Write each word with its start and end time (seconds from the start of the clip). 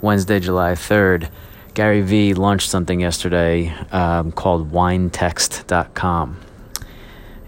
Wednesday, 0.00 0.40
July 0.40 0.72
3rd. 0.72 1.30
Gary 1.74 2.02
Vee 2.02 2.34
launched 2.34 2.68
something 2.68 3.00
yesterday 3.00 3.74
um, 3.92 4.32
called 4.32 4.72
winetext.com. 4.72 6.40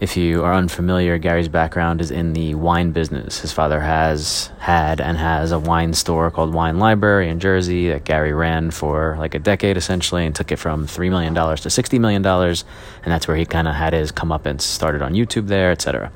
If 0.02 0.16
you 0.16 0.42
are 0.42 0.52
unfamiliar, 0.52 1.16
Gary's 1.18 1.46
background 1.46 2.00
is 2.00 2.10
in 2.10 2.32
the 2.32 2.56
wine 2.56 2.90
business. 2.90 3.38
His 3.38 3.52
father 3.52 3.80
has 3.80 4.50
had 4.58 5.00
and 5.00 5.16
has 5.16 5.52
a 5.52 5.60
wine 5.60 5.94
store 5.94 6.28
called 6.28 6.52
Wine 6.52 6.80
Library 6.80 7.28
in 7.28 7.38
Jersey 7.38 7.88
that 7.88 8.02
Gary 8.02 8.32
ran 8.32 8.72
for 8.72 9.14
like 9.20 9.36
a 9.36 9.38
decade 9.38 9.76
essentially 9.76 10.26
and 10.26 10.34
took 10.34 10.50
it 10.50 10.56
from 10.56 10.88
$3 10.88 11.08
million 11.08 11.34
to 11.34 11.40
$60 11.40 12.00
million. 12.00 12.26
And 12.26 12.64
that's 13.04 13.28
where 13.28 13.36
he 13.36 13.44
kind 13.44 13.68
of 13.68 13.76
had 13.76 13.92
his 13.92 14.10
comeuppance, 14.10 14.62
started 14.62 15.02
on 15.02 15.14
YouTube 15.14 15.46
there, 15.46 15.70
etc. 15.70 16.10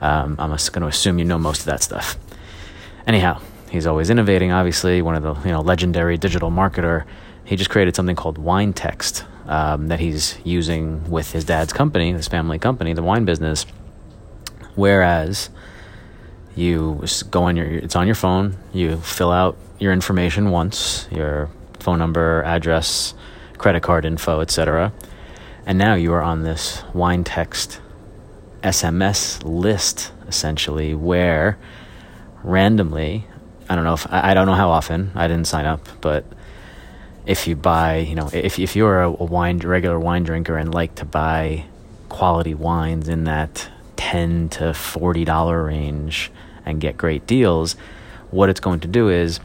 Um, 0.00 0.34
I'm 0.40 0.48
going 0.48 0.58
to 0.58 0.86
assume 0.86 1.20
you 1.20 1.24
know 1.24 1.38
most 1.38 1.60
of 1.60 1.66
that 1.66 1.84
stuff. 1.84 2.18
Anyhow, 3.06 3.40
he's 3.70 3.86
always 3.86 4.10
innovating, 4.10 4.52
obviously, 4.52 5.00
one 5.00 5.14
of 5.14 5.22
the 5.22 5.34
you 5.48 5.52
know 5.52 5.60
legendary 5.60 6.18
digital 6.18 6.50
marketer. 6.50 7.04
He 7.44 7.56
just 7.56 7.70
created 7.70 7.96
something 7.96 8.16
called 8.16 8.38
Wine 8.38 8.72
Text 8.72 9.24
um, 9.46 9.88
that 9.88 10.00
he's 10.00 10.38
using 10.44 11.10
with 11.10 11.32
his 11.32 11.44
dad's 11.44 11.72
company, 11.72 12.12
his 12.12 12.28
family 12.28 12.58
company, 12.58 12.92
the 12.92 13.02
wine 13.02 13.24
business. 13.24 13.66
Whereas 14.76 15.50
you 16.54 17.02
go 17.30 17.44
on 17.44 17.56
your, 17.56 17.66
it's 17.66 17.96
on 17.96 18.06
your 18.06 18.14
phone. 18.14 18.56
You 18.72 18.98
fill 18.98 19.32
out 19.32 19.56
your 19.78 19.92
information 19.92 20.50
once, 20.50 21.08
your 21.10 21.50
phone 21.80 21.98
number, 21.98 22.42
address, 22.44 23.14
credit 23.58 23.82
card 23.82 24.04
info, 24.04 24.40
etc. 24.40 24.92
And 25.66 25.78
now 25.78 25.94
you 25.94 26.12
are 26.12 26.22
on 26.22 26.42
this 26.42 26.84
wine 26.94 27.24
text 27.24 27.80
SMS 28.62 29.42
list, 29.44 30.12
essentially, 30.28 30.94
where 30.94 31.58
randomly, 32.42 33.26
I 33.70 33.76
don't 33.76 33.84
know 33.84 33.94
if 33.94 34.12
I, 34.12 34.34
don't 34.34 34.46
know 34.46 34.54
how 34.54 34.70
often. 34.70 35.12
I 35.14 35.28
didn't 35.28 35.46
sign 35.46 35.64
up, 35.64 35.86
but 36.00 36.24
if 37.24 37.46
you 37.46 37.54
buy, 37.54 37.98
you 37.98 38.16
know, 38.16 38.28
if 38.32 38.58
if 38.58 38.74
you're 38.74 39.00
a, 39.00 39.08
a 39.08 39.24
wine 39.24 39.58
regular 39.58 39.98
wine 39.98 40.24
drinker 40.24 40.56
and 40.56 40.74
like 40.74 40.96
to 40.96 41.04
buy 41.04 41.66
quality 42.08 42.52
wines 42.52 43.08
in 43.08 43.24
that 43.24 43.70
ten 43.94 44.48
to 44.48 44.74
forty 44.74 45.24
dollar 45.24 45.62
range 45.62 46.32
and 46.66 46.80
get 46.80 46.96
great 46.96 47.28
deals, 47.28 47.76
what 48.32 48.48
it's 48.48 48.58
going 48.58 48.80
to 48.80 48.88
do 48.88 49.08
is 49.08 49.38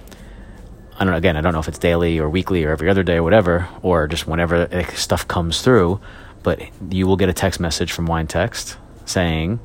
I 0.96 1.04
don't 1.04 1.12
know, 1.12 1.18
again, 1.18 1.38
I 1.38 1.42
don't 1.42 1.54
know 1.54 1.60
if 1.60 1.68
it's 1.68 1.78
daily 1.78 2.18
or 2.18 2.28
weekly 2.28 2.64
or 2.64 2.72
every 2.72 2.90
other 2.90 3.04
day 3.04 3.18
or 3.18 3.24
whatever, 3.24 3.68
or 3.84 4.08
just 4.08 4.26
whenever 4.26 4.68
stuff 4.96 5.28
comes 5.28 5.62
through, 5.62 6.00
but 6.42 6.62
you 6.90 7.06
will 7.06 7.18
get 7.18 7.30
a 7.30 7.34
text 7.34 7.60
message 7.60 7.92
from 7.92 8.08
Wine 8.08 8.26
Text 8.26 8.78
saying, 9.06 9.60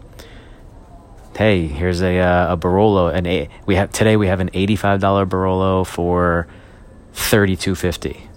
"Hey, 1.40 1.68
here's 1.68 2.02
a 2.02 2.18
uh, 2.18 2.52
a 2.52 2.56
Barolo, 2.58 3.08
and 3.08 3.26
a, 3.26 3.48
we 3.64 3.76
have 3.76 3.90
today 3.90 4.18
we 4.18 4.26
have 4.26 4.40
an 4.40 4.50
eighty 4.52 4.76
five 4.76 5.00
dollar 5.00 5.24
Barolo 5.24 5.86
for 5.86 6.46
3250 7.14 8.28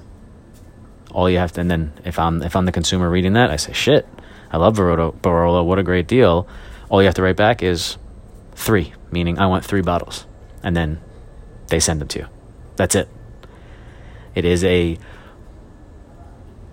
all 1.11 1.29
you 1.29 1.37
have 1.37 1.51
to 1.51 1.61
and 1.61 1.69
then 1.69 1.93
if 2.05 2.17
i'm 2.17 2.41
if 2.41 2.55
i'm 2.55 2.65
the 2.65 2.71
consumer 2.71 3.07
reading 3.09 3.33
that 3.33 3.51
i 3.51 3.55
say 3.55 3.71
shit 3.71 4.07
i 4.51 4.57
love 4.57 4.75
barolo, 4.75 5.13
barolo 5.21 5.63
what 5.63 5.77
a 5.77 5.83
great 5.83 6.07
deal. 6.07 6.47
All 6.89 7.01
you 7.01 7.05
have 7.05 7.15
to 7.15 7.21
write 7.21 7.35
back 7.35 7.61
is 7.61 7.97
three 8.53 8.93
meaning 9.11 9.37
i 9.37 9.47
want 9.47 9.65
three 9.65 9.81
bottles. 9.81 10.25
And 10.63 10.77
then 10.77 11.01
they 11.67 11.81
send 11.81 11.99
them 11.99 12.07
to 12.09 12.19
you. 12.19 12.27
That's 12.77 12.95
it. 12.95 13.09
It 14.33 14.45
is 14.45 14.63
a 14.63 14.97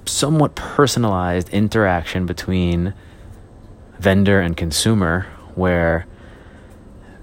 somewhat 0.07 0.55
personalized 0.55 1.49
interaction 1.49 2.25
between 2.25 2.95
vendor 3.99 4.41
and 4.41 4.57
consumer 4.57 5.27
where 5.57 6.07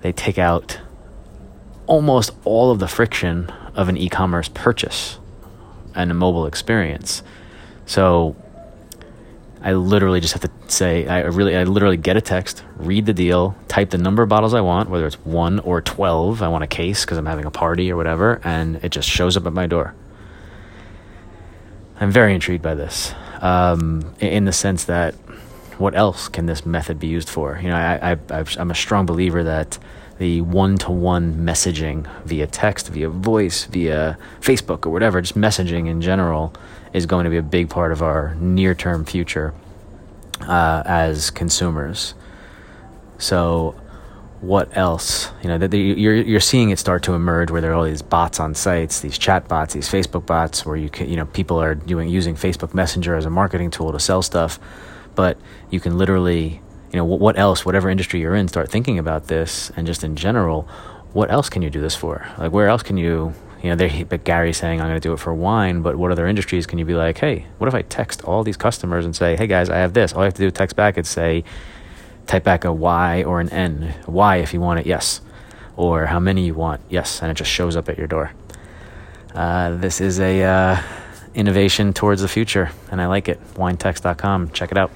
they 0.01 0.11
take 0.11 0.37
out 0.37 0.79
almost 1.87 2.31
all 2.43 2.71
of 2.71 2.79
the 2.79 2.87
friction 2.87 3.49
of 3.75 3.89
an 3.89 3.97
e-commerce 3.97 4.49
purchase 4.49 5.19
and 5.95 6.11
a 6.11 6.13
mobile 6.13 6.45
experience. 6.45 7.23
So 7.85 8.35
I 9.61 9.73
literally 9.73 10.19
just 10.19 10.33
have 10.33 10.43
to 10.43 10.51
say 10.67 11.07
I 11.07 11.21
really 11.21 11.55
I 11.55 11.63
literally 11.63 11.97
get 11.97 12.17
a 12.17 12.21
text, 12.21 12.63
read 12.75 13.05
the 13.05 13.13
deal, 13.13 13.55
type 13.67 13.89
the 13.89 13.97
number 13.97 14.21
of 14.21 14.29
bottles 14.29 14.53
I 14.53 14.61
want, 14.61 14.89
whether 14.89 15.07
it's 15.07 15.19
1 15.25 15.59
or 15.59 15.81
12, 15.81 16.41
I 16.41 16.47
want 16.47 16.63
a 16.63 16.67
case 16.67 17.03
cuz 17.05 17.17
I'm 17.17 17.25
having 17.25 17.45
a 17.45 17.51
party 17.51 17.91
or 17.91 17.95
whatever, 17.95 18.39
and 18.43 18.77
it 18.83 18.89
just 18.89 19.09
shows 19.09 19.35
up 19.35 19.47
at 19.47 19.53
my 19.53 19.65
door. 19.65 19.95
I'm 21.99 22.11
very 22.11 22.35
intrigued 22.35 22.61
by 22.61 22.75
this. 22.75 23.13
Um, 23.41 24.13
in 24.19 24.45
the 24.45 24.51
sense 24.51 24.83
that 24.85 25.15
what 25.79 25.95
else 25.95 26.27
can 26.27 26.45
this 26.45 26.65
method 26.65 26.99
be 26.99 27.07
used 27.07 27.29
for? 27.29 27.59
You 27.61 27.69
know, 27.69 27.75
I, 27.75 28.17
I, 28.29 28.45
I'm 28.57 28.71
a 28.71 28.75
strong 28.75 29.05
believer 29.05 29.43
that 29.43 29.77
the 30.17 30.41
one 30.41 30.77
to 30.79 30.91
one 30.91 31.35
messaging 31.35 32.07
via 32.25 32.47
text, 32.47 32.89
via 32.89 33.09
voice, 33.09 33.65
via 33.65 34.17
Facebook 34.41 34.85
or 34.85 34.89
whatever, 34.89 35.21
just 35.21 35.37
messaging 35.37 35.87
in 35.87 36.01
general 36.01 36.53
is 36.93 37.05
going 37.05 37.25
to 37.25 37.29
be 37.29 37.37
a 37.37 37.43
big 37.43 37.69
part 37.69 37.91
of 37.91 38.01
our 38.01 38.35
near 38.35 38.73
term 38.73 39.05
future 39.05 39.53
uh, 40.41 40.83
as 40.85 41.29
consumers. 41.29 42.13
So, 43.19 43.75
what 44.41 44.75
else? 44.77 45.31
You 45.41 45.49
know, 45.49 45.67
you're 45.71 46.15
you're 46.15 46.39
seeing 46.39 46.69
it 46.69 46.79
start 46.79 47.03
to 47.03 47.13
emerge 47.13 47.49
where 47.49 47.61
there 47.61 47.71
are 47.71 47.75
all 47.75 47.83
these 47.83 48.03
bots 48.03 48.39
on 48.39 48.53
sites, 48.53 48.99
these 48.99 49.17
chat 49.17 49.47
bots, 49.47 49.73
these 49.73 49.89
Facebook 49.89 50.25
bots, 50.25 50.65
where 50.65 50.75
you 50.75 50.89
can, 50.89 51.09
you 51.09 51.15
know, 51.15 51.25
people 51.25 51.59
are 51.61 51.75
doing 51.75 52.09
using 52.09 52.35
Facebook 52.35 52.73
Messenger 52.73 53.15
as 53.15 53.25
a 53.25 53.29
marketing 53.29 53.71
tool 53.71 53.91
to 53.91 53.99
sell 53.99 54.21
stuff, 54.21 54.59
but 55.17 55.37
you 55.69 55.81
can 55.81 55.97
literally 55.97 56.61
you 56.93 56.97
know 56.97 57.03
what 57.03 57.37
else 57.37 57.65
whatever 57.65 57.89
industry 57.89 58.21
you're 58.21 58.35
in 58.35 58.47
start 58.47 58.71
thinking 58.71 58.97
about 58.97 59.27
this 59.27 59.69
and 59.75 59.85
just 59.85 60.05
in 60.05 60.15
general 60.15 60.65
what 61.13 61.31
else 61.31 61.49
can 61.49 61.61
you 61.61 61.69
do 61.69 61.81
this 61.81 61.95
for? 61.95 62.27
Like 62.37 62.51
where 62.51 62.67
else 62.67 62.83
can 62.83 62.95
you 62.95 63.33
you 63.63 63.71
know 63.71 63.75
they 63.75 64.03
but 64.03 64.23
gary's 64.23 64.55
saying 64.55 64.79
i'm 64.79 64.87
going 64.87 65.01
to 65.01 65.07
do 65.07 65.13
it 65.13 65.17
for 65.17 65.33
wine 65.33 65.81
but 65.81 65.95
what 65.95 66.11
other 66.11 66.27
industries 66.27 66.67
can 66.67 66.77
you 66.77 66.85
be 66.85 66.93
like 66.93 67.17
hey 67.17 67.47
what 67.57 67.67
if 67.67 67.73
i 67.73 67.81
text 67.81 68.23
all 68.23 68.43
these 68.43 68.55
customers 68.55 69.03
and 69.03 69.15
say 69.15 69.35
hey 69.35 69.47
guys 69.47 69.67
i 69.67 69.77
have 69.77 69.93
this 69.93 70.13
all 70.13 70.21
you 70.21 70.25
have 70.25 70.33
to 70.35 70.43
do 70.43 70.45
is 70.45 70.53
text 70.53 70.75
back 70.75 70.95
and 70.95 71.07
say 71.07 71.43
type 72.27 72.43
back 72.43 72.65
a 72.65 72.71
y 72.71 73.23
or 73.23 73.39
an 73.39 73.49
n 73.49 73.95
y 74.05 74.37
if 74.37 74.53
you 74.53 74.61
want 74.61 74.79
it 74.79 74.85
yes 74.85 75.21
or 75.75 76.05
how 76.05 76.19
many 76.19 76.45
you 76.45 76.53
want 76.53 76.79
yes 76.87 77.23
and 77.23 77.31
it 77.31 77.33
just 77.33 77.49
shows 77.49 77.75
up 77.75 77.89
at 77.89 77.97
your 77.97 78.07
door. 78.07 78.31
Uh, 79.33 79.75
this 79.77 80.01
is 80.01 80.19
a 80.19 80.43
uh, 80.43 80.81
innovation 81.33 81.93
towards 81.93 82.21
the 82.21 82.27
future 82.27 82.69
and 82.91 83.01
i 83.01 83.07
like 83.07 83.27
it. 83.27 83.41
Winetext.com 83.55 84.51
check 84.51 84.71
it 84.71 84.77
out 84.77 84.91